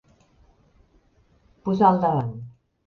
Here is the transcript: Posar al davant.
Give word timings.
Posar 1.69 1.95
al 1.95 2.03
davant. 2.09 2.39